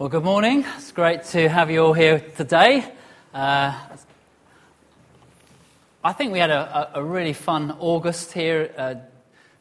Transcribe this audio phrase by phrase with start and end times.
[0.00, 0.64] Well, good morning.
[0.78, 2.90] It's great to have you all here today.
[3.34, 3.78] Uh,
[6.02, 8.72] I think we had a, a, really fun August here.
[8.78, 8.94] Uh,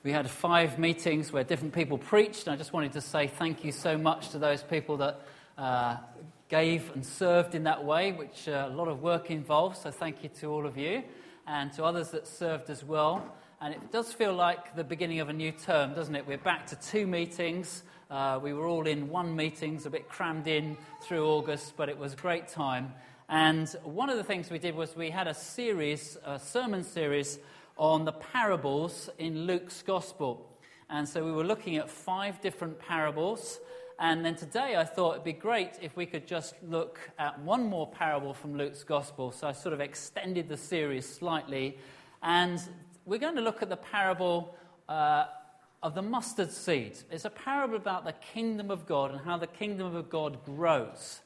[0.01, 3.65] we had five meetings where different people preached, and I just wanted to say thank
[3.65, 5.19] you so much to those people that
[5.57, 5.97] uh,
[6.47, 9.75] gave and served in that way, which uh, a lot of work involved.
[9.75, 11.03] So thank you to all of you,
[11.47, 13.35] and to others that served as well.
[13.59, 16.25] And it does feel like the beginning of a new term, doesn't it?
[16.25, 17.83] We're back to two meetings.
[18.09, 21.97] Uh, we were all in one meetings, a bit crammed in through August, but it
[21.97, 22.91] was a great time.
[23.29, 27.37] And one of the things we did was we had a series, a sermon series
[27.77, 30.49] on the parables in Luke's Gospel.
[30.89, 33.59] And so we were looking at five different parables.
[33.99, 37.63] And then today I thought it'd be great if we could just look at one
[37.67, 39.31] more parable from Luke's Gospel.
[39.31, 41.77] So I sort of extended the series slightly.
[42.23, 42.59] And
[43.05, 44.55] we're going to look at the parable
[44.87, 45.25] uh,
[45.81, 46.97] of the mustard seed.
[47.09, 51.21] It's a parable about the kingdom of God and how the kingdom of God grows.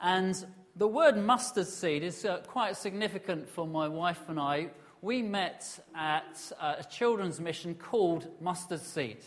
[0.00, 4.68] And the word mustard seed is uh, quite significant for my wife and I.
[5.02, 9.18] We met at uh, a children's mission called Mustard Seed.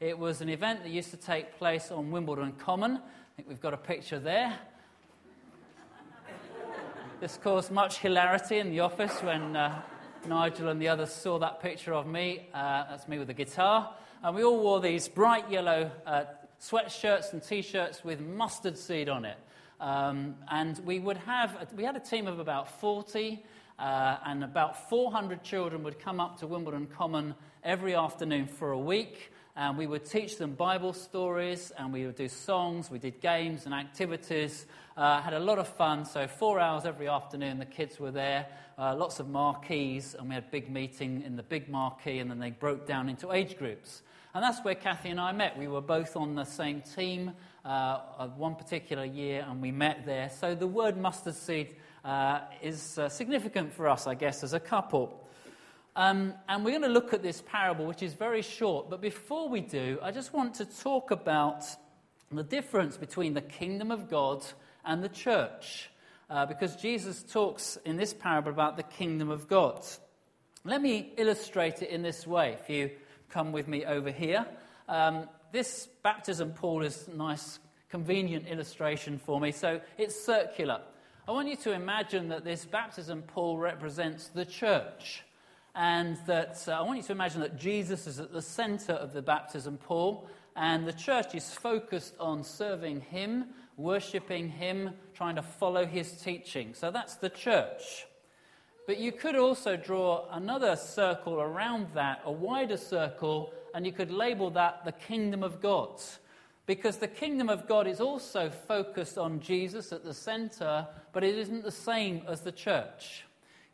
[0.00, 2.96] It was an event that used to take place on Wimbledon Common.
[2.96, 4.58] I think we've got a picture there.
[7.20, 9.82] this caused much hilarity in the office when uh,
[10.26, 12.48] Nigel and the others saw that picture of me.
[12.52, 13.94] Uh, that's me with a guitar.
[14.22, 16.24] And we all wore these bright yellow uh,
[16.60, 19.38] sweatshirts and t shirts with mustard seed on it.
[19.80, 23.42] Um, and we would have, we had a team of about 40,
[23.78, 28.78] uh, and about 400 children would come up to Wimbledon Common every afternoon for a
[28.78, 29.32] week.
[29.56, 33.66] And we would teach them Bible stories, and we would do songs, we did games
[33.66, 34.66] and activities.
[34.96, 36.04] Uh, had a lot of fun.
[36.04, 38.46] So, four hours every afternoon, the kids were there
[38.80, 42.30] uh, lots of marquees, and we had a big meeting in the big marquee, and
[42.30, 44.00] then they broke down into age groups.
[44.34, 45.58] And that's where Kathy and I met.
[45.58, 47.32] We were both on the same team
[47.64, 50.30] uh, one particular year, and we met there.
[50.30, 54.60] So the word mustard seed uh, is uh, significant for us, I guess, as a
[54.60, 55.28] couple.
[55.96, 58.88] Um, and we're going to look at this parable, which is very short.
[58.88, 61.64] But before we do, I just want to talk about
[62.30, 64.44] the difference between the kingdom of God
[64.84, 65.90] and the church
[66.30, 69.84] uh, because Jesus talks in this parable about the kingdom of God.
[70.64, 72.56] Let me illustrate it in this way.
[72.60, 72.90] If you
[73.28, 74.46] come with me over here,
[74.88, 77.58] um, this baptism pool is a nice,
[77.88, 79.50] convenient illustration for me.
[79.50, 80.82] So it's circular.
[81.26, 85.24] I want you to imagine that this baptism pool represents the church.
[85.74, 89.12] And that uh, I want you to imagine that Jesus is at the center of
[89.12, 93.46] the baptism pool, and the church is focused on serving Him
[93.80, 96.74] worshipping Him, trying to follow His teaching.
[96.74, 98.06] So that's the church.
[98.86, 104.10] But you could also draw another circle around that, a wider circle, and you could
[104.10, 106.00] label that the kingdom of God.
[106.66, 111.36] Because the kingdom of God is also focused on Jesus at the center, but it
[111.36, 113.24] isn't the same as the church.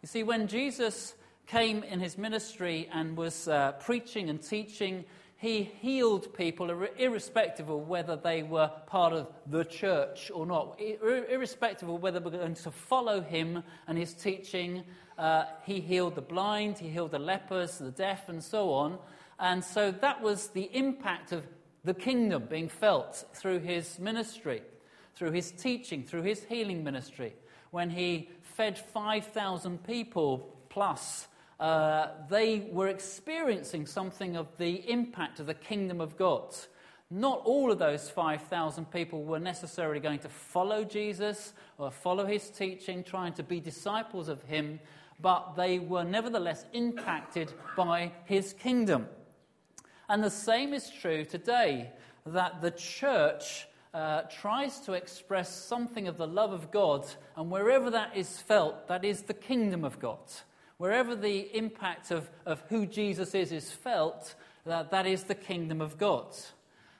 [0.02, 1.14] You see, when Jesus
[1.46, 5.04] came in his ministry and was uh, preaching and teaching,
[5.38, 11.88] he healed people irrespective of whether they were part of the church or not, irrespective
[11.88, 14.82] of whether we're going to follow him and his teaching.
[15.18, 18.98] Uh, he healed the blind, he healed the lepers, the deaf, and so on.
[19.38, 21.44] And so that was the impact of
[21.84, 24.62] the kingdom being felt through his ministry,
[25.14, 27.34] through his teaching, through his healing ministry.
[27.70, 31.28] When he fed 5,000 people plus
[31.58, 36.54] uh, they were experiencing something of the impact of the kingdom of God.
[37.10, 42.50] Not all of those 5,000 people were necessarily going to follow Jesus or follow his
[42.50, 44.80] teaching, trying to be disciples of him,
[45.20, 49.06] but they were nevertheless impacted by his kingdom.
[50.08, 51.90] And the same is true today
[52.26, 57.06] that the church uh, tries to express something of the love of God,
[57.36, 60.18] and wherever that is felt, that is the kingdom of God.
[60.78, 64.34] Wherever the impact of, of who Jesus is is felt,
[64.66, 66.36] that, that is the kingdom of God.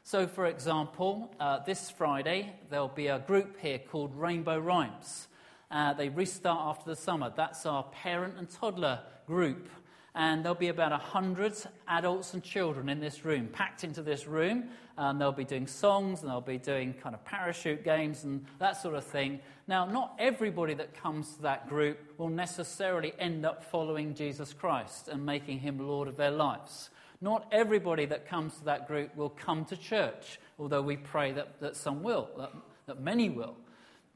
[0.02, 5.28] So, for example, uh, this Friday there'll be a group here called Rainbow Rhymes.
[5.70, 7.30] Uh, they restart after the summer.
[7.36, 9.68] That's our parent and toddler group.
[10.16, 11.54] And there'll be about 100
[11.86, 14.70] adults and children in this room, packed into this room.
[14.96, 18.80] And they'll be doing songs and they'll be doing kind of parachute games and that
[18.80, 19.40] sort of thing.
[19.68, 25.08] Now, not everybody that comes to that group will necessarily end up following Jesus Christ
[25.08, 26.88] and making him Lord of their lives.
[27.20, 31.60] Not everybody that comes to that group will come to church, although we pray that,
[31.60, 32.52] that some will, that,
[32.86, 33.56] that many will.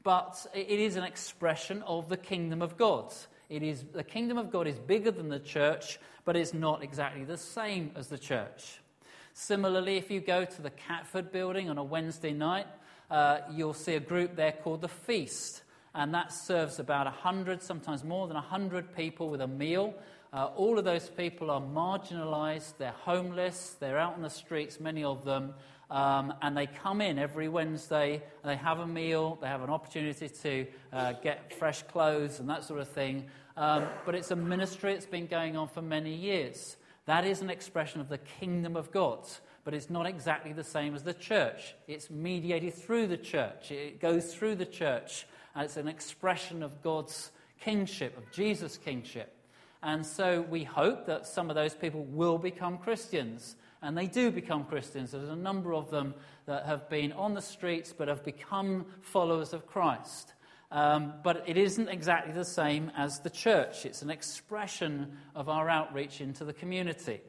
[0.03, 3.13] But it is an expression of the kingdom of God.
[3.51, 7.25] It is, the kingdom of God is bigger than the church, but it's not exactly
[7.25, 8.79] the same as the church.
[9.33, 12.65] Similarly, if you go to the Catford building on a Wednesday night,
[13.09, 15.63] uh, you'll see a group there called the Feast.
[15.93, 19.95] And that serves about 100, sometimes more than 100 people with a meal.
[20.31, 25.03] Uh, all of those people are marginalized, they're homeless, they're out on the streets, many
[25.03, 25.53] of them,
[25.91, 30.29] um, and they come in every Wednesday, they have a meal, they have an opportunity
[30.29, 33.25] to uh, get fresh clothes and that sort of thing.
[33.57, 36.77] Um, but it's a ministry that's been going on for many years.
[37.07, 39.27] That is an expression of the kingdom of God,
[39.65, 41.75] but it's not exactly the same as the church.
[41.89, 46.81] It's mediated through the church, it goes through the church, and it's an expression of
[46.81, 49.35] God's kingship, of Jesus' kingship.
[49.83, 53.57] And so we hope that some of those people will become Christians.
[53.81, 55.11] And they do become Christians.
[55.11, 56.13] There's a number of them
[56.45, 60.33] that have been on the streets but have become followers of Christ.
[60.71, 65.69] Um, but it isn't exactly the same as the church, it's an expression of our
[65.69, 67.19] outreach into the community.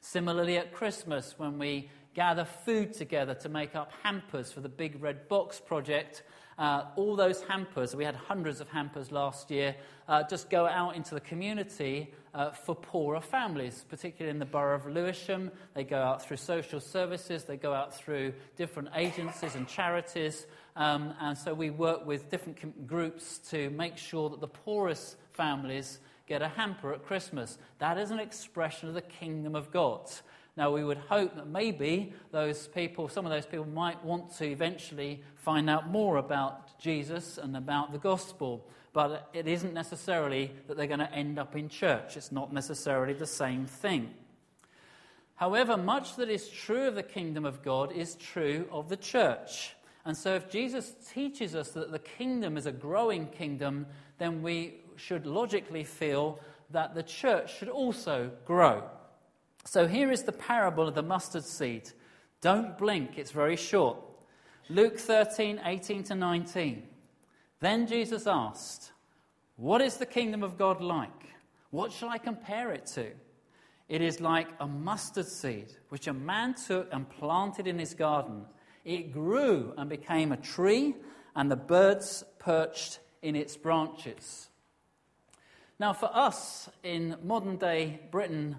[0.00, 5.02] Similarly, at Christmas, when we gather food together to make up hampers for the Big
[5.02, 6.22] Red Box project,
[6.58, 9.74] uh, all those hampers, we had hundreds of hampers last year,
[10.08, 14.76] uh, just go out into the community uh, for poorer families, particularly in the borough
[14.76, 15.50] of Lewisham.
[15.74, 20.46] They go out through social services, they go out through different agencies and charities.
[20.76, 25.16] Um, and so we work with different com- groups to make sure that the poorest
[25.32, 27.58] families get a hamper at Christmas.
[27.78, 30.10] That is an expression of the kingdom of God.
[30.56, 34.46] Now, we would hope that maybe those people, some of those people, might want to
[34.46, 40.76] eventually find out more about Jesus and about the gospel, but it isn't necessarily that
[40.76, 42.16] they're going to end up in church.
[42.16, 44.14] It's not necessarily the same thing.
[45.34, 49.74] However, much that is true of the kingdom of God is true of the church.
[50.04, 53.86] And so, if Jesus teaches us that the kingdom is a growing kingdom,
[54.18, 56.38] then we should logically feel
[56.70, 58.84] that the church should also grow.
[59.64, 61.90] So here is the parable of the mustard seed.
[62.40, 63.98] Don't blink, it's very short.
[64.68, 66.82] Luke 13, 18 to 19.
[67.60, 68.92] Then Jesus asked,
[69.56, 71.10] What is the kingdom of God like?
[71.70, 73.10] What shall I compare it to?
[73.88, 78.44] It is like a mustard seed, which a man took and planted in his garden.
[78.84, 80.94] It grew and became a tree,
[81.36, 84.48] and the birds perched in its branches.
[85.78, 88.56] Now, for us in modern day Britain,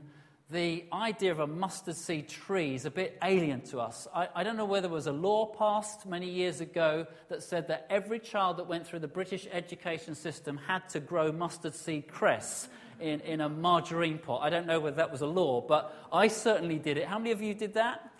[0.51, 4.07] the idea of a mustard seed tree is a bit alien to us.
[4.13, 7.67] I, I, don't know whether there was a law passed many years ago that said
[7.69, 12.07] that every child that went through the British education system had to grow mustard seed
[12.07, 12.69] cress
[12.99, 14.43] in, in a margarine pot.
[14.43, 17.07] I don't know whether that was a law, but I certainly did it.
[17.07, 18.11] How many of you did that?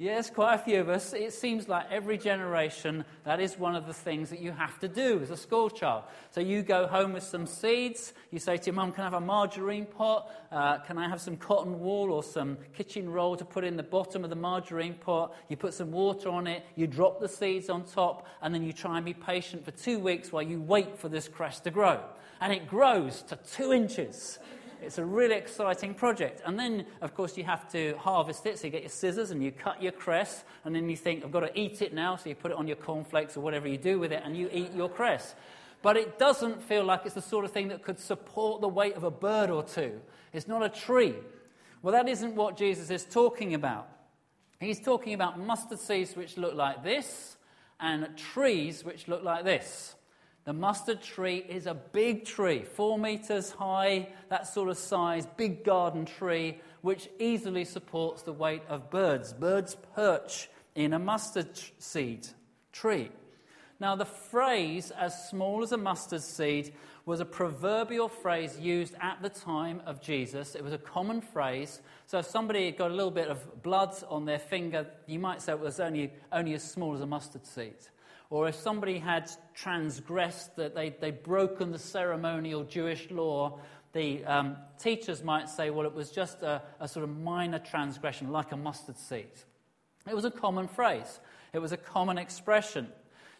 [0.00, 1.12] Yes, quite a few of us.
[1.12, 4.88] It seems like every generation, that is one of the things that you have to
[4.88, 6.04] do as a school child.
[6.30, 8.14] So you go home with some seeds.
[8.30, 10.30] You say to your mum, Can I have a margarine pot?
[10.50, 13.82] Uh, can I have some cotton wool or some kitchen roll to put in the
[13.82, 15.36] bottom of the margarine pot?
[15.50, 18.72] You put some water on it, you drop the seeds on top, and then you
[18.72, 22.00] try and be patient for two weeks while you wait for this cress to grow.
[22.40, 24.38] And it grows to two inches.
[24.82, 26.42] It's a really exciting project.
[26.44, 28.58] And then, of course, you have to harvest it.
[28.58, 30.44] So you get your scissors and you cut your cress.
[30.64, 32.16] And then you think, I've got to eat it now.
[32.16, 34.48] So you put it on your cornflakes or whatever you do with it and you
[34.52, 35.34] eat your cress.
[35.82, 38.94] But it doesn't feel like it's the sort of thing that could support the weight
[38.96, 40.00] of a bird or two.
[40.32, 41.14] It's not a tree.
[41.82, 43.88] Well, that isn't what Jesus is talking about.
[44.60, 47.36] He's talking about mustard seeds which look like this
[47.80, 49.94] and trees which look like this.
[50.44, 55.64] The mustard tree is a big tree, four meters high, that sort of size, big
[55.64, 59.34] garden tree, which easily supports the weight of birds.
[59.34, 62.26] Birds perch in a mustard seed
[62.72, 63.10] tree.
[63.80, 66.74] Now, the phrase, as small as a mustard seed,
[67.06, 70.54] was a proverbial phrase used at the time of Jesus.
[70.54, 71.80] It was a common phrase.
[72.06, 75.52] So, if somebody got a little bit of blood on their finger, you might say
[75.52, 77.76] it was only, only as small as a mustard seed.
[78.30, 83.58] Or if somebody had transgressed, that they, they'd broken the ceremonial Jewish law,
[83.92, 88.30] the um, teachers might say, well, it was just a, a sort of minor transgression,
[88.30, 89.30] like a mustard seed.
[90.08, 91.20] It was a common phrase,
[91.52, 92.88] it was a common expression.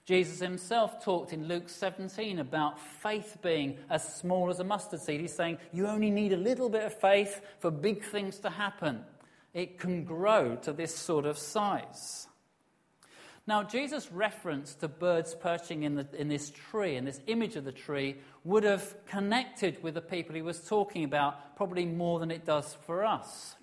[0.06, 5.20] Jesus himself talked in Luke 17 about faith being as small as a mustard seed.
[5.20, 9.04] He's saying you only need a little bit of faith for big things to happen.
[9.54, 12.26] It can grow to this sort of size.
[13.50, 17.64] Now, Jesus' reference to birds perching in, the, in this tree, in this image of
[17.64, 18.14] the tree,
[18.44, 22.76] would have connected with the people he was talking about probably more than it does
[22.86, 23.56] for us.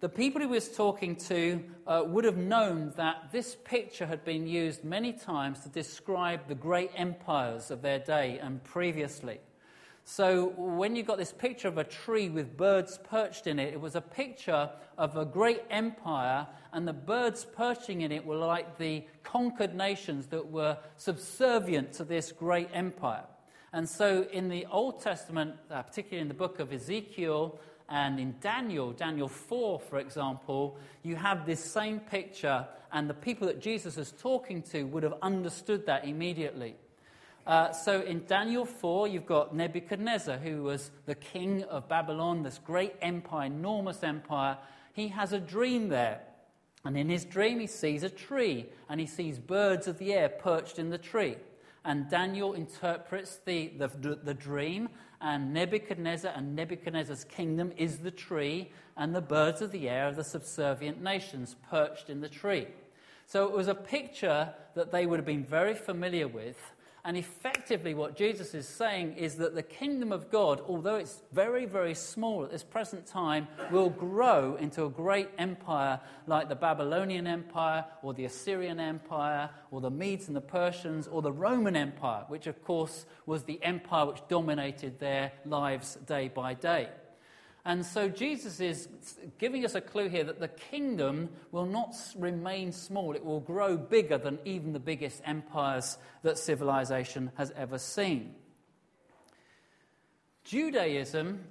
[0.00, 4.46] The people he was talking to uh, would have known that this picture had been
[4.46, 9.38] used many times to describe the great empires of their day and previously.
[10.04, 13.80] So when you got this picture of a tree with birds perched in it, it
[13.80, 18.78] was a picture of a great empire, and the birds perching in it were like
[18.78, 23.24] the conquered nations that were subservient to this great empire.
[23.72, 28.34] And so in the Old Testament, uh, particularly in the book of Ezekiel and in
[28.40, 33.96] Daniel, Daniel 4, for example, you have this same picture, and the people that Jesus
[33.96, 36.74] is talking to would have understood that immediately.
[37.46, 42.58] Uh, so in Daniel 4, you've got Nebuchadnezzar, who was the king of Babylon, this
[42.58, 44.58] great empire, enormous empire.
[44.92, 46.20] He has a dream there.
[46.84, 50.28] And in his dream, he sees a tree, and he sees birds of the air
[50.28, 51.36] perched in the tree.
[51.84, 53.88] And Daniel interprets the, the,
[54.22, 54.88] the dream,
[55.20, 60.12] and Nebuchadnezzar and Nebuchadnezzar's kingdom is the tree, and the birds of the air are
[60.12, 62.66] the subservient nations perched in the tree.
[63.26, 66.58] So it was a picture that they would have been very familiar with
[67.04, 71.64] and effectively, what Jesus is saying is that the kingdom of God, although it's very,
[71.64, 77.26] very small at this present time, will grow into a great empire like the Babylonian
[77.26, 82.24] Empire, or the Assyrian Empire, or the Medes and the Persians, or the Roman Empire,
[82.28, 86.88] which, of course, was the empire which dominated their lives day by day.
[87.64, 88.88] And so Jesus is
[89.38, 93.76] giving us a clue here that the kingdom will not remain small, it will grow
[93.76, 98.34] bigger than even the biggest empires that civilization has ever seen.
[100.44, 101.44] Judaism,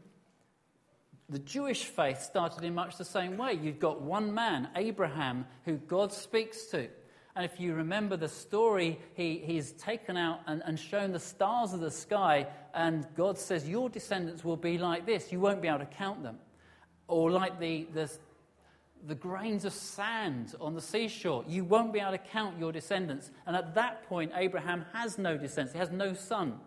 [1.30, 3.54] the Jewish faith, started in much the same way.
[3.54, 6.90] You've got one man, Abraham, who God speaks to.
[7.40, 11.72] And if you remember the story, he, he's taken out and, and shown the stars
[11.72, 15.32] of the sky, and God says, Your descendants will be like this.
[15.32, 16.38] You won't be able to count them.
[17.08, 18.12] Or like the, the,
[19.08, 21.46] the grains of sand on the seashore.
[21.48, 23.32] You won't be able to count your descendants.
[23.48, 26.60] And at that point, Abraham has no descendants, he has no son.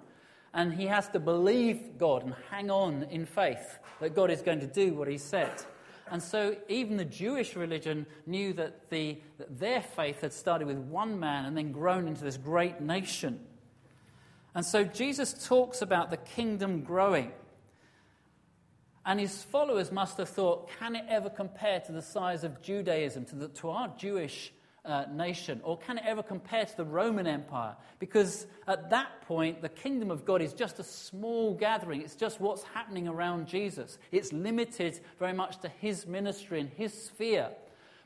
[0.54, 4.60] And he has to believe God and hang on in faith that God is going
[4.60, 5.52] to do what he said.
[6.12, 10.76] And so even the Jewish religion knew that, the, that their faith had started with
[10.76, 13.40] one man and then grown into this great nation.
[14.54, 17.32] And so Jesus talks about the kingdom growing.
[19.06, 23.24] And his followers must have thought, can it ever compare to the size of Judaism,
[23.24, 24.52] to, the, to our Jewish
[24.84, 25.60] uh, nation?
[25.64, 27.76] Or can it ever compare to the Roman Empire?
[27.98, 32.02] Because at that point, the kingdom of God is just a small gathering.
[32.02, 33.98] It's just what's happening around Jesus.
[34.10, 37.50] It's limited very much to his ministry and his sphere.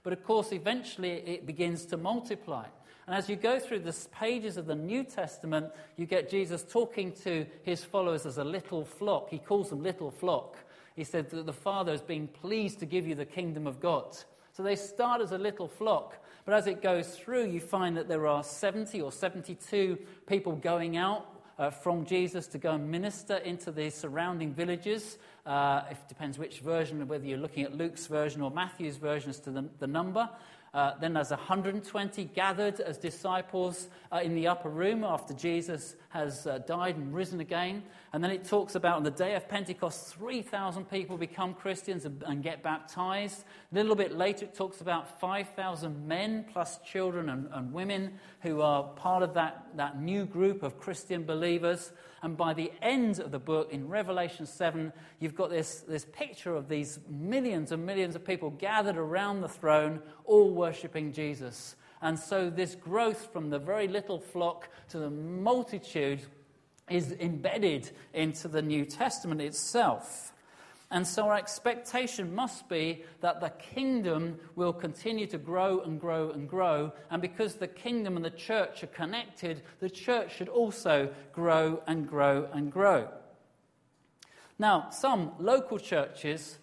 [0.02, 2.66] But of course, eventually it begins to multiply.
[3.06, 7.12] And as you go through the pages of the New Testament, you get Jesus talking
[7.24, 9.30] to his followers as a little flock.
[9.30, 10.56] He calls them little flock.
[10.96, 14.16] He said that the Father has been pleased to give you the kingdom of God.
[14.56, 18.08] So they start as a little flock, but as it goes through, you find that
[18.08, 21.26] there are 70 or 72 people going out
[21.58, 25.18] uh, from Jesus to go and minister into the surrounding villages.
[25.44, 29.40] Uh, it depends which version, whether you're looking at Luke's version or Matthew's version as
[29.40, 30.26] to the, the number.
[30.72, 36.46] Uh, then there's 120 gathered as disciples uh, in the upper room after Jesus has
[36.46, 37.82] uh, died and risen again.
[38.12, 42.22] And then it talks about on the day of Pentecost, 3,000 people become Christians and,
[42.26, 43.44] and, get baptized.
[43.70, 48.62] A little bit later, it talks about 5,000 men plus children and, and women who
[48.62, 51.92] are part of that, that new group of Christian believers.
[52.22, 56.56] And by the end of the book, in Revelation 7, you've got this, this picture
[56.56, 61.76] of these millions and millions of people gathered around the throne, all worshipping Jesus.
[62.02, 66.20] And so, this growth from the very little flock to the multitude
[66.90, 70.32] is embedded into the New Testament itself.
[70.90, 76.30] And so our expectation must be that the kingdom will continue to grow and grow
[76.30, 76.92] and grow.
[77.10, 82.08] And because the kingdom and the church are connected, the church should also grow and
[82.08, 83.08] grow and grow.
[84.60, 86.58] Now, some local churches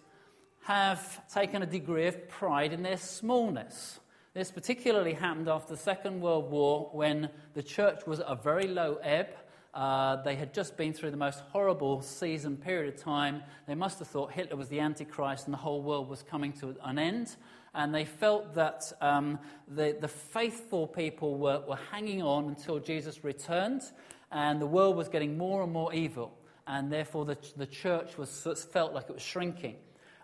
[0.62, 4.00] have taken a degree of pride in their smallness.
[4.34, 8.66] This particularly happened after the Second World War when the church was at a very
[8.66, 9.28] low ebb
[9.74, 13.42] uh, they had just been through the most horrible season period of time.
[13.66, 16.76] They must have thought Hitler was the Antichrist and the whole world was coming to
[16.84, 17.34] an end.
[17.74, 23.24] And they felt that um, the, the faithful people were, were hanging on until Jesus
[23.24, 23.82] returned,
[24.30, 26.38] and the world was getting more and more evil.
[26.68, 29.74] And therefore, the, the church was, felt like it was shrinking.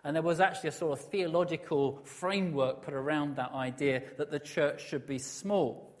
[0.03, 4.39] And there was actually a sort of theological framework put around that idea that the
[4.39, 5.95] church should be small.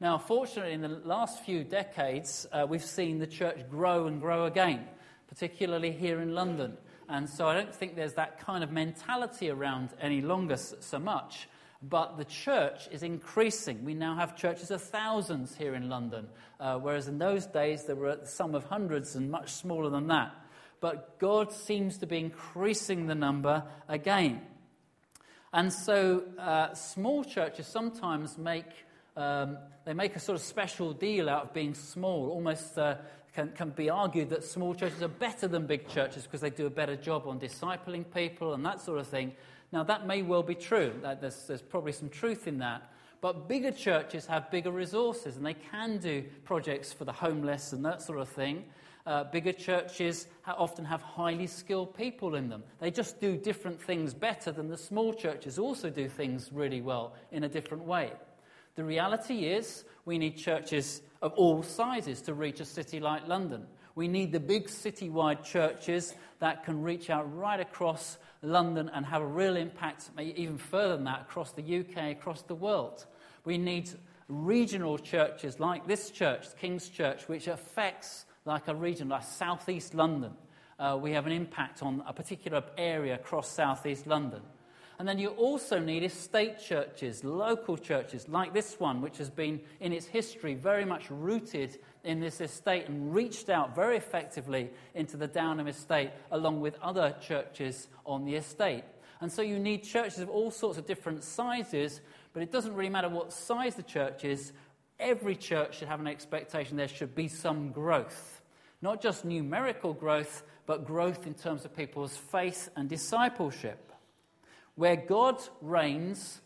[0.00, 4.46] Now, fortunately, in the last few decades, uh, we've seen the church grow and grow
[4.46, 4.86] again,
[5.28, 6.76] particularly here in London.
[7.08, 11.46] And so I don't think there's that kind of mentality around any longer so much.
[11.82, 13.84] but the church is increasing.
[13.84, 16.28] We now have churches of thousands here in London,
[16.60, 20.32] uh, whereas in those days there were some of hundreds and much smaller than that.
[20.82, 24.42] But God seems to be increasing the number again.
[25.52, 28.66] And so uh, small churches sometimes make,
[29.16, 32.96] um, they make a sort of special deal out of being small, almost uh,
[33.32, 36.66] can, can be argued that small churches are better than big churches because they do
[36.66, 39.32] a better job on discipling people and that sort of thing.
[39.70, 40.92] Now, that may well be true.
[41.20, 42.90] There's, there's probably some truth in that.
[43.20, 47.84] But bigger churches have bigger resources and they can do projects for the homeless and
[47.84, 48.64] that sort of thing.
[49.04, 52.62] Uh, bigger churches often have highly skilled people in them.
[52.78, 57.14] They just do different things better than the small churches also do things really well
[57.32, 58.12] in a different way.
[58.74, 63.66] The reality is, we need churches of all sizes to reach a city like London.
[63.94, 69.20] We need the big citywide churches that can reach out right across London and have
[69.20, 73.04] a real impact, even further than that, across the UK, across the world.
[73.44, 73.90] We need
[74.28, 80.32] regional churches like this church, King's Church, which affects like a region like southeast London.
[80.78, 84.40] Uh, we have an impact on a particular area across southeast London.
[84.98, 89.60] And then you also need estate churches, local churches like this one, which has been
[89.80, 95.16] in its history very much rooted in this estate and reached out very effectively into
[95.16, 98.84] the Downham estate along with other churches on the estate.
[99.20, 102.00] And so you need churches of all sorts of different sizes,
[102.32, 104.52] but it doesn't really matter what size the church is.
[105.02, 108.40] Every church should have an expectation there should be some growth.
[108.80, 113.92] Not just numerical growth, but growth in terms of people's faith and discipleship.
[114.76, 116.40] Where God reigns,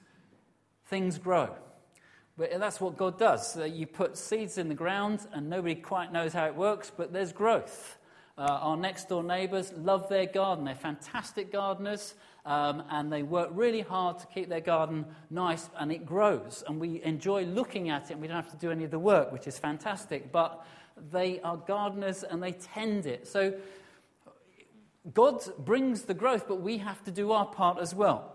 [0.87, 1.55] things grow.
[2.39, 3.59] But that's what God does.
[3.59, 7.13] Uh, you put seeds in the ground, and nobody quite knows how it works, but
[7.13, 7.99] there's growth.
[8.39, 10.65] Uh, our next door neighbours love their garden.
[10.65, 12.15] They're fantastic gardeners,
[12.45, 16.63] um, and they work really hard to keep their garden nice, and it grows.
[16.67, 18.99] And we enjoy looking at it, and we don't have to do any of the
[18.99, 20.33] work, which is fantastic.
[20.33, 20.65] But
[21.11, 23.27] they are gardeners and they tend it.
[23.27, 23.55] So
[25.13, 28.33] God brings the growth, but we have to do our part as well.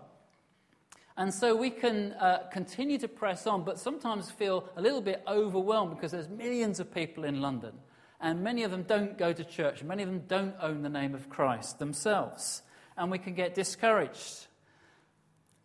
[1.16, 5.22] And so we can uh, continue to press on, but sometimes feel a little bit
[5.28, 7.74] overwhelmed because there's millions of people in London,
[8.22, 11.14] and many of them don't go to church, many of them don't own the name
[11.14, 12.62] of Christ themselves,
[12.96, 14.46] and we can get discouraged.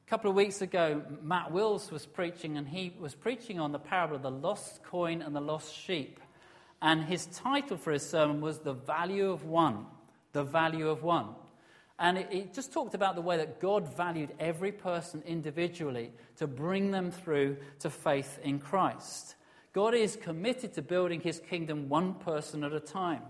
[0.05, 3.79] A couple of weeks ago, Matt Wills was preaching, and he was preaching on the
[3.79, 6.19] parable of the lost coin and the lost sheep.
[6.81, 9.85] And his title for his sermon was The Value of One.
[10.33, 11.35] The Value of One.
[11.99, 16.45] And it, it, just talked about the way that God valued every person individually to
[16.45, 19.35] bring them through to faith in Christ.
[19.77, 23.21] God is committed to building his kingdom one person at a time.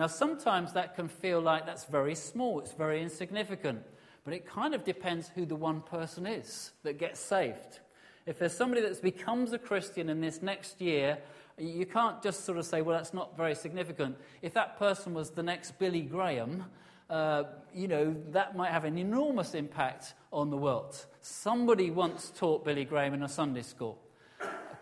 [0.00, 3.84] Now, sometimes that can feel like that's very small, it's very insignificant,
[4.24, 7.78] but it kind of depends who the one person is that gets saved.
[8.26, 11.18] If there's somebody that becomes a Christian in this next year,
[11.56, 14.16] you can't just sort of say, well, that's not very significant.
[14.42, 16.64] If that person was the next Billy Graham,
[17.10, 21.06] uh, you know, that might have an enormous impact on the world.
[21.20, 24.00] Somebody once taught Billy Graham in a Sunday school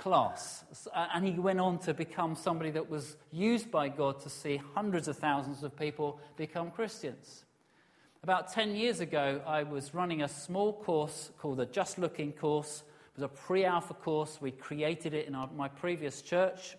[0.00, 4.30] class, uh, and he went on to become somebody that was used by God to
[4.30, 7.44] see hundreds of thousands of people become Christians.
[8.22, 12.82] About 10 years ago, I was running a small course called the Just Looking course.
[13.14, 14.38] It was a pre alpha course.
[14.40, 16.76] We created it in our, my previous church.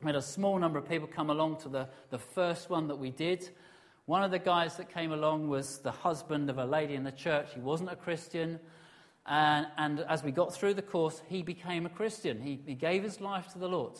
[0.00, 2.96] We had a small number of people come along to the, the first one that
[2.96, 3.50] we did.
[4.06, 7.12] One of the guys that came along was the husband of a lady in the
[7.12, 7.54] church.
[7.54, 8.58] He wasn't a Christian.
[9.26, 12.40] And, and as we got through the course, he became a Christian.
[12.40, 13.98] He, he gave his life to the Lord.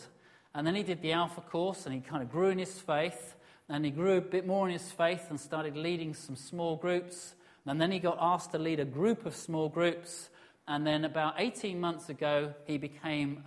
[0.53, 3.35] And then he did the Alpha course and he kind of grew in his faith.
[3.69, 7.35] And he grew a bit more in his faith and started leading some small groups.
[7.65, 10.29] And then he got asked to lead a group of small groups.
[10.67, 13.43] And then about 18 months ago, he became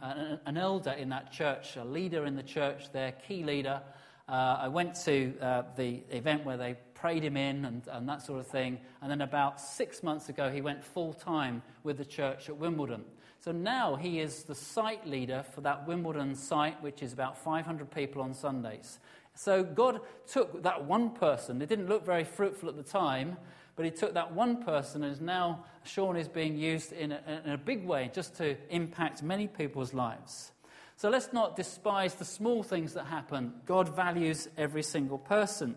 [0.47, 3.83] an, elder in that church, a leader in the church, their key leader.
[4.29, 8.23] Uh, I went to uh, the event where they prayed him in and, and that
[8.23, 8.79] sort of thing.
[9.01, 13.05] And then about six months ago, he went full time with the church at Wimbledon.
[13.41, 17.91] So now he is the site leader for that Wimbledon site, which is about 500
[17.91, 18.99] people on Sundays.
[19.35, 23.37] So God took that one person, it didn't look very fruitful at the time,
[23.77, 27.21] but he took that one person and is now, Sean is being used in a,
[27.45, 30.53] in a big way just to impact many people's lives.
[30.97, 33.53] So let's not despise the small things that happen.
[33.67, 35.77] God values every single person.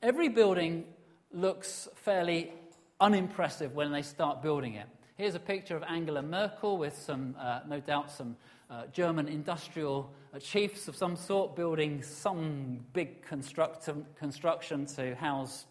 [0.00, 0.84] Every building
[1.32, 2.52] looks fairly
[3.00, 4.86] unimpressive when they start building it.
[5.16, 8.36] Here's a picture of Angela Merkel with some, uh, no doubt, some
[8.70, 15.66] uh, German industrial uh, chiefs of some sort building some big construction to house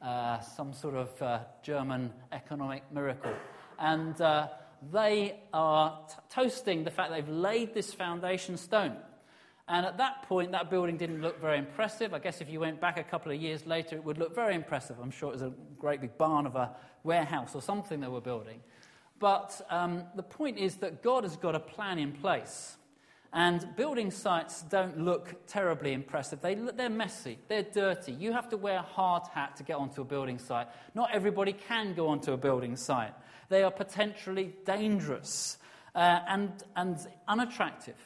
[0.00, 3.32] uh, some sort of uh, German economic miracle.
[3.80, 4.46] And uh,
[4.92, 8.96] they are t- toasting the fact they've laid this foundation stone.
[9.68, 12.12] And at that point, that building didn't look very impressive.
[12.14, 14.54] I guess if you went back a couple of years later, it would look very
[14.54, 14.96] impressive.
[15.00, 18.20] I'm sure it was a great big barn of a warehouse or something they were
[18.20, 18.60] building.
[19.18, 22.76] But um, the point is that God has got a plan in place.
[23.32, 26.42] And building sites don't look terribly impressive.
[26.42, 28.12] They, they're messy, they're dirty.
[28.12, 30.66] You have to wear a hard hat to get onto a building site.
[30.94, 33.14] Not everybody can go onto a building site.
[33.48, 35.56] They are potentially dangerous
[35.94, 37.96] uh, and, and unattractive.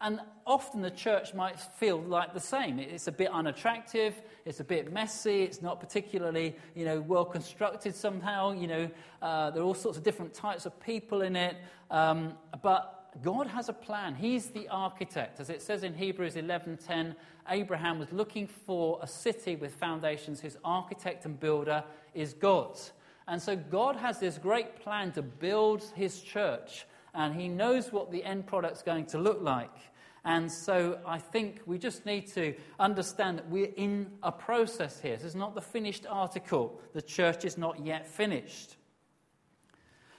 [0.00, 2.78] And often the church might feel like the same.
[2.78, 7.94] It's a bit unattractive, it's a bit messy, it's not particularly you know, well constructed
[7.94, 8.52] somehow.
[8.52, 8.90] You know,
[9.22, 11.56] uh, there are all sorts of different types of people in it.
[11.90, 14.14] Um, but God has a plan.
[14.14, 15.40] He's the architect.
[15.40, 17.16] As it says in Hebrews 11:10,
[17.48, 22.78] Abraham was looking for a city with foundations whose architect and builder is God.
[23.28, 28.12] And so God has this great plan to build his church, and he knows what
[28.12, 29.74] the end product's going to look like.
[30.24, 35.16] And so I think we just need to understand that we're in a process here.
[35.16, 36.80] This is not the finished article.
[36.92, 38.76] The church is not yet finished.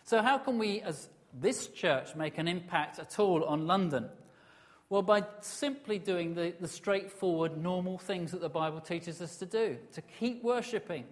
[0.05, 4.07] So, how can we, as this church make an impact at all on London?
[4.89, 9.45] Well, by simply doing the, the straightforward, normal things that the Bible teaches us to
[9.45, 11.03] do to keep worshipping,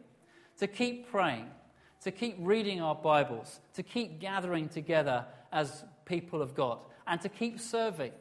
[0.60, 1.48] to keep praying,
[2.06, 7.30] to keep reading our Bibles, to keep gathering together as people of God, and to
[7.30, 8.12] keep serving.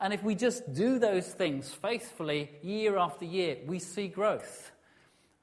[0.00, 4.70] And if we just do those things faithfully year after year, we see growth.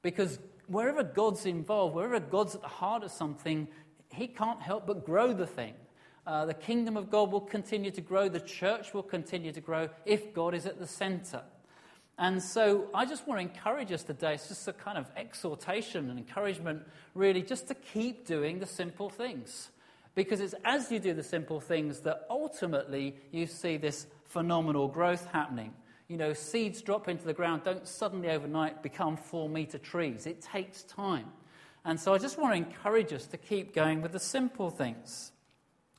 [0.00, 3.68] Because wherever God's involved, wherever God's at the heart of something,
[4.08, 5.74] He can't help but grow the thing.
[6.26, 9.90] Uh, the kingdom of God will continue to grow, the church will continue to grow
[10.06, 11.42] if God is at the center.
[12.20, 14.34] And so I just want to encourage us today.
[14.34, 16.82] It's just a kind of exhortation and encouragement,
[17.14, 19.70] really, just to keep doing the simple things.
[20.14, 25.26] Because it's as you do the simple things that ultimately you see this phenomenal growth
[25.32, 25.72] happening.
[26.08, 30.42] You know, seeds drop into the ground don't suddenly overnight become four meter trees, it
[30.42, 31.26] takes time.
[31.86, 35.32] And so I just want to encourage us to keep going with the simple things.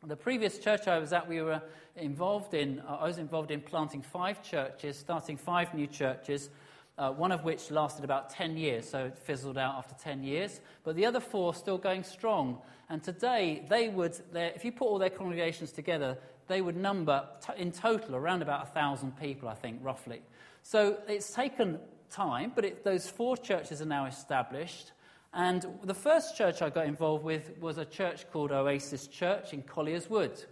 [0.07, 1.61] The previous church I was at, we were
[1.95, 6.49] involved in, uh, I was involved in planting five churches, starting five new churches,
[6.97, 10.59] uh, one of which lasted about 10 years, so it fizzled out after 10 years.
[10.83, 12.57] But the other four still going strong.
[12.89, 17.61] And today, they would, if you put all their congregations together, they would number t-
[17.61, 20.23] in total around about 1,000 people, I think, roughly.
[20.63, 21.77] So it's taken
[22.09, 24.93] time, but it, those four churches are now established.
[25.33, 29.61] And the first church I got involved with was a church called Oasis Church in
[29.61, 30.43] Colliers Wood.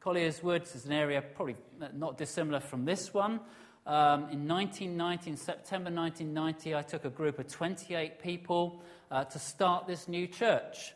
[0.00, 1.54] Colliers Wood is an area probably
[1.94, 3.38] not dissimilar from this one.
[3.86, 9.38] Um, in 1990, in September 1990, I took a group of 28 people uh, to
[9.38, 10.92] start this new church.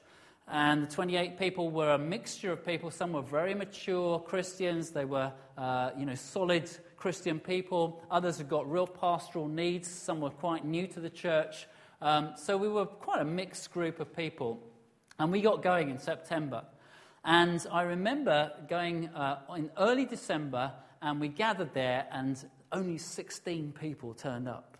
[0.48, 2.90] And the 28 people were a mixture of people.
[2.90, 4.90] Some were very mature Christians.
[4.90, 8.02] They were, uh, you know, solid Christian people.
[8.10, 9.86] Others had got real pastoral needs.
[9.86, 11.68] Some were quite new to the church.
[12.02, 14.60] Um, so we were quite a mixed group of people.
[15.18, 16.64] And we got going in September.
[17.24, 23.72] And I remember going uh, in early December, and we gathered there, and only 16
[23.78, 24.78] people turned up.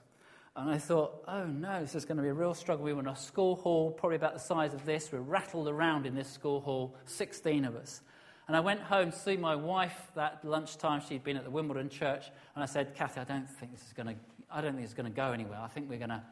[0.56, 2.84] And I thought, oh no, this is going to be a real struggle.
[2.84, 5.12] We were in a school hall, probably about the size of this.
[5.12, 8.00] We rattled around in this school hall, 16 of us.
[8.48, 11.02] And I went home to see my wife that lunchtime.
[11.06, 12.24] She'd been at the Wimbledon church.
[12.54, 14.14] And I said, Kathy, I don't think this is going to,
[14.50, 15.60] I don't think it's going to go anywhere.
[15.62, 16.22] I think we're going to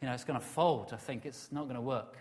[0.00, 0.90] you know, it's going to fold.
[0.92, 2.16] I think it's not going to work.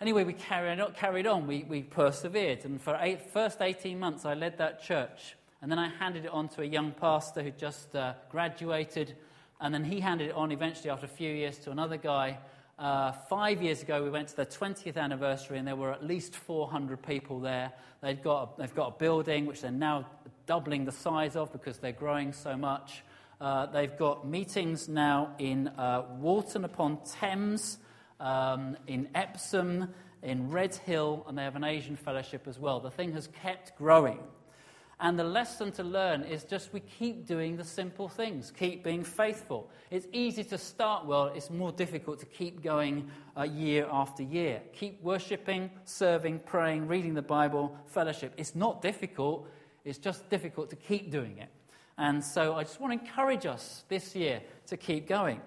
[0.00, 0.80] Anyway, we carried.
[0.94, 1.46] Carried on.
[1.46, 2.64] We, we persevered.
[2.64, 2.98] And for
[3.32, 5.36] first 18 months, I led that church.
[5.62, 9.14] And then I handed it on to a young pastor who just uh, graduated.
[9.60, 12.38] And then he handed it on eventually after a few years to another guy.
[12.78, 16.34] Uh, five years ago, we went to the 20th anniversary, and there were at least
[16.34, 17.70] 400 people there.
[18.00, 20.06] They've got, a, they've got a building which they're now
[20.46, 23.02] doubling the size of because they're growing so much.
[23.40, 27.78] Uh, they've got meetings now in uh, Walton upon Thames,
[28.18, 29.88] um, in Epsom,
[30.22, 32.80] in Redhill, and they have an Asian fellowship as well.
[32.80, 34.18] The thing has kept growing.
[35.02, 39.02] And the lesson to learn is just we keep doing the simple things, keep being
[39.02, 39.70] faithful.
[39.90, 44.60] It's easy to start well, it's more difficult to keep going uh, year after year.
[44.74, 48.34] Keep worshipping, serving, praying, reading the Bible, fellowship.
[48.36, 49.48] It's not difficult,
[49.86, 51.48] it's just difficult to keep doing it.
[52.00, 55.38] And so I just want to encourage us this year to keep going.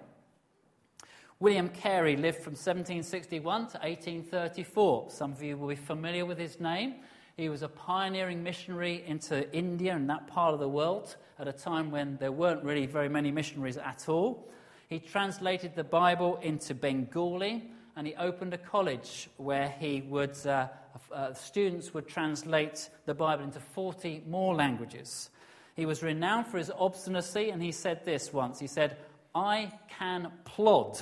[1.40, 5.10] William Carey lived from 1761 to 1834.
[5.10, 6.94] Some of you will be familiar with his name.
[7.36, 11.52] He was a pioneering missionary into India and that part of the world at a
[11.52, 14.48] time when there weren't really very many missionaries at all.
[14.88, 20.68] He translated the Bible into Bengali and he opened a college where he would, uh,
[21.12, 25.30] uh, students would translate the Bible into 40 more languages.
[25.74, 28.60] He was renowned for his obstinacy, and he said this once.
[28.60, 28.96] He said,
[29.34, 30.98] I can plod.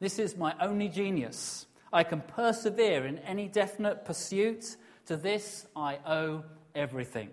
[0.00, 1.66] This is my only genius.
[1.92, 4.76] I can persevere in any definite pursuit.
[5.06, 7.30] To this I owe everything.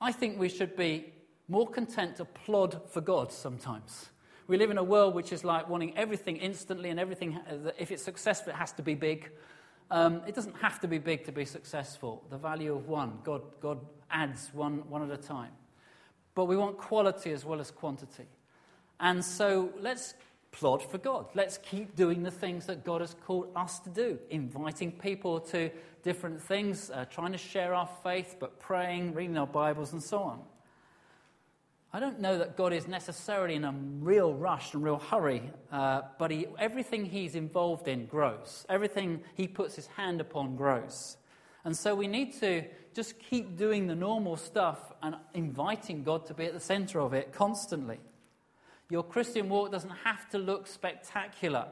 [0.00, 1.12] I think we should be
[1.48, 4.10] more content to plod for God sometimes.
[4.46, 7.40] We live in a world which is like wanting everything instantly, and everything,
[7.78, 9.30] if it's successful, it has to be big.
[9.90, 12.24] Um, it doesn't have to be big to be successful.
[12.30, 13.78] The value of one, God, God
[14.10, 15.52] adds one, one at a time.
[16.34, 18.26] But we want quality as well as quantity.
[18.98, 20.14] And so let's
[20.52, 21.26] plod for God.
[21.34, 25.70] Let's keep doing the things that God has called us to do, inviting people to
[26.02, 30.18] different things, uh, trying to share our faith, but praying, reading our Bibles, and so
[30.18, 30.40] on.
[31.96, 36.02] I don't know that God is necessarily in a real rush and real hurry, uh,
[36.18, 38.66] but he, everything he's involved in grows.
[38.68, 41.16] Everything he puts his hand upon grows.
[41.64, 46.34] And so we need to just keep doing the normal stuff and inviting God to
[46.34, 47.98] be at the center of it constantly.
[48.90, 51.66] Your Christian walk doesn't have to look spectacular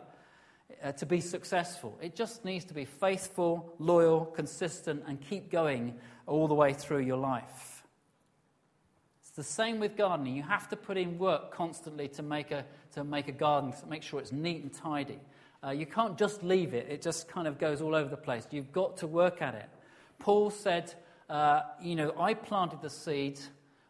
[0.82, 1.98] uh, to be successful.
[2.00, 7.00] It just needs to be faithful, loyal, consistent, and keep going all the way through
[7.00, 7.73] your life
[9.36, 10.36] the same with gardening.
[10.36, 13.86] You have to put in work constantly to make a, to make a garden, to
[13.86, 15.18] make sure it's neat and tidy.
[15.62, 18.46] Uh, you can't just leave it, it just kind of goes all over the place.
[18.50, 19.68] You've got to work at it.
[20.18, 20.94] Paul said,
[21.28, 23.40] uh, You know, I planted the seed,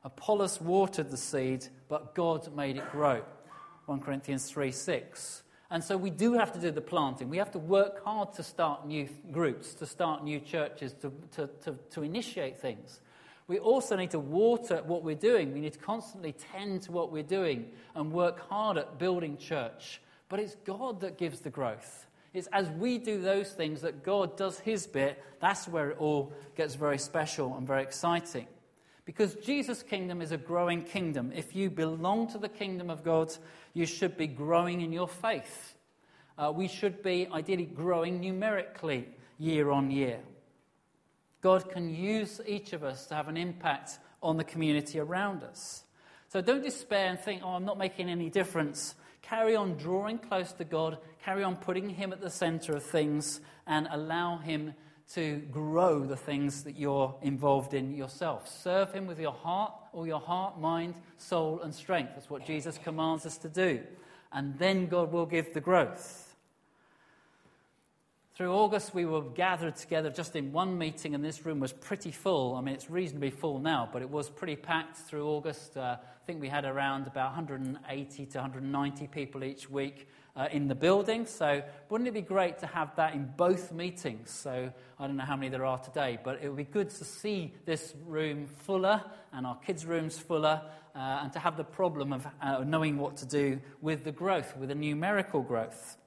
[0.04, 3.22] Apollos watered the seed, but God made it grow.
[3.86, 5.42] 1 Corinthians 3 6.
[5.70, 7.28] And so we do have to do the planting.
[7.28, 11.48] We have to work hard to start new groups, to start new churches, to, to,
[11.64, 13.00] to, to initiate things.
[13.46, 15.52] We also need to water what we're doing.
[15.52, 20.00] We need to constantly tend to what we're doing and work hard at building church.
[20.28, 22.06] But it's God that gives the growth.
[22.32, 25.22] It's as we do those things that God does his bit.
[25.40, 28.46] That's where it all gets very special and very exciting.
[29.04, 31.30] Because Jesus' kingdom is a growing kingdom.
[31.34, 33.32] If you belong to the kingdom of God,
[33.74, 35.76] you should be growing in your faith.
[36.38, 40.20] Uh, we should be ideally growing numerically year on year.
[41.44, 45.84] God can use each of us to have an impact on the community around us.
[46.30, 48.94] So don't despair and think, oh, I'm not making any difference.
[49.20, 53.42] Carry on drawing close to God, carry on putting Him at the center of things,
[53.66, 54.72] and allow Him
[55.12, 58.48] to grow the things that you're involved in yourself.
[58.48, 62.12] Serve Him with your heart, all your heart, mind, soul, and strength.
[62.14, 63.82] That's what Jesus commands us to do.
[64.32, 66.33] And then God will give the growth.
[68.36, 72.10] Through August, we were gathered together just in one meeting, and this room was pretty
[72.10, 72.56] full.
[72.56, 75.76] I mean, it's reasonably full now, but it was pretty packed through August.
[75.76, 80.66] Uh, I think we had around about 180 to 190 people each week uh, in
[80.66, 81.26] the building.
[81.26, 84.32] So, wouldn't it be great to have that in both meetings?
[84.32, 87.04] So, I don't know how many there are today, but it would be good to
[87.04, 89.00] see this room fuller
[89.32, 90.60] and our kids' rooms fuller,
[90.96, 94.56] uh, and to have the problem of uh, knowing what to do with the growth,
[94.56, 95.98] with the numerical growth.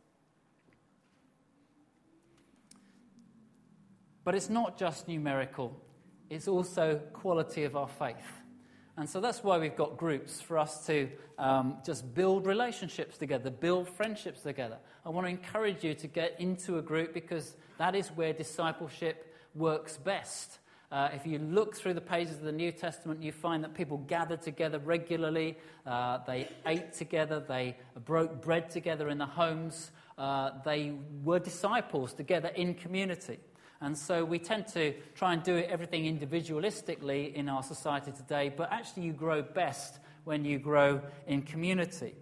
[4.28, 5.74] But it's not just numerical,
[6.30, 8.44] it's also quality of our faith.
[8.98, 13.50] And so that's why we've got groups for us to um, just build relationships together,
[13.50, 14.80] build friendships together.
[15.06, 19.34] I want to encourage you to get into a group because that is where discipleship
[19.56, 20.60] works best.
[20.92, 23.96] Uh, if you look through the pages of the New Testament, you find that people
[23.96, 25.58] gathered together regularly.
[25.86, 27.40] Uh, they ate together.
[27.40, 29.92] They broke bread together in the homes.
[30.18, 33.40] Uh, they were disciples together in community.
[33.82, 38.72] And so we tend to try and do everything individualistically in our society today, but
[38.72, 42.16] actually, you grow best when you grow in community.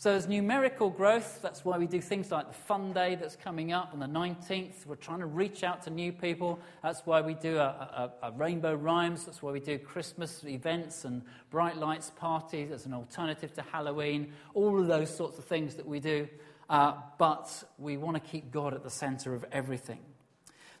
[0.00, 1.42] So there's numerical growth.
[1.42, 4.86] That's why we do things like the Fun Day that's coming up on the 19th.
[4.86, 6.58] We're trying to reach out to new people.
[6.82, 9.26] That's why we do a, a, a Rainbow Rhymes.
[9.26, 14.32] That's why we do Christmas events and Bright Lights parties as an alternative to Halloween.
[14.54, 16.26] All of those sorts of things that we do.
[16.70, 19.98] Uh, but we want to keep God at the center of everything.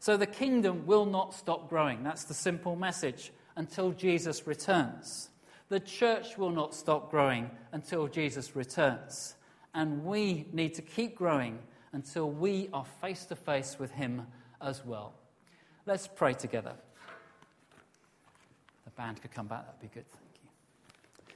[0.00, 2.02] So the kingdom will not stop growing.
[2.02, 5.28] That's the simple message until Jesus returns.
[5.68, 9.34] The church will not stop growing until Jesus returns.
[9.74, 11.58] And we need to keep growing
[11.92, 14.26] until we are face to face with Him
[14.62, 15.12] as well.
[15.84, 16.72] Let's pray together.
[18.86, 20.10] The band could come back, that'd be good.
[20.10, 21.34] Thank you.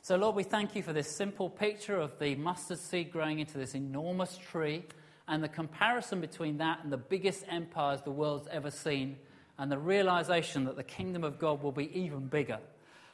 [0.00, 3.58] So, Lord, we thank you for this simple picture of the mustard seed growing into
[3.58, 4.84] this enormous tree
[5.32, 9.16] and the comparison between that and the biggest empires the world's ever seen,
[9.56, 12.58] and the realization that the kingdom of God will be even bigger.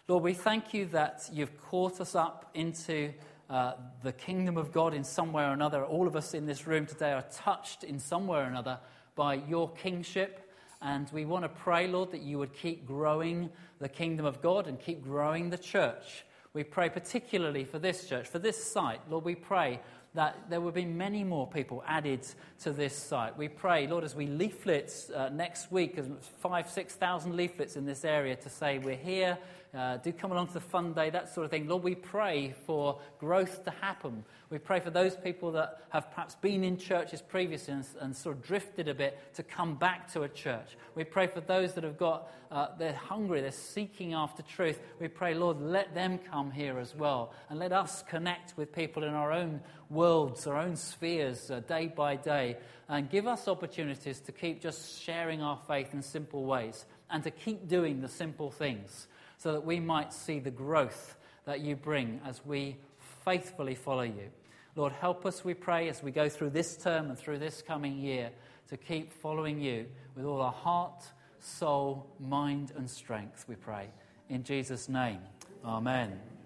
[0.08, 3.12] Lord, we thank you that you've caught us up into
[3.48, 5.84] uh, the kingdom of God in some way or another.
[5.84, 8.80] All of us in this room today are touched in some way or another
[9.14, 10.52] by your kingship.
[10.82, 14.66] And we want to pray, Lord, that you would keep growing the kingdom of God
[14.66, 16.24] and keep growing the church.
[16.52, 19.00] We pray particularly for this church, for this site.
[19.08, 19.78] Lord, we pray
[20.18, 22.26] that there will be many more people added
[22.60, 23.38] to this site.
[23.38, 25.96] We pray, Lord, as we leaflets uh, next week,
[26.40, 29.38] five, 6,000 leaflets in this area to say we're here,
[29.74, 31.68] uh, do come along to the fun day, that sort of thing.
[31.68, 34.24] Lord, we pray for growth to happen.
[34.48, 38.36] We pray for those people that have perhaps been in churches previously and, and sort
[38.36, 40.76] of drifted a bit to come back to a church.
[40.94, 44.80] We pray for those that have got, uh, they're hungry, they're seeking after truth.
[45.00, 47.34] We pray, Lord, let them come here as well.
[47.50, 51.88] And let us connect with people in our own worlds, our own spheres, uh, day
[51.88, 52.56] by day.
[52.88, 57.30] And give us opportunities to keep just sharing our faith in simple ways and to
[57.30, 62.20] keep doing the simple things so that we might see the growth that you bring
[62.26, 62.76] as we
[63.24, 64.30] faithfully follow you.
[64.76, 67.98] Lord, help us, we pray, as we go through this term and through this coming
[67.98, 68.30] year,
[68.68, 71.04] to keep following you with all our heart,
[71.40, 73.88] soul, mind, and strength, we pray.
[74.28, 75.20] In Jesus' name,
[75.64, 76.37] amen.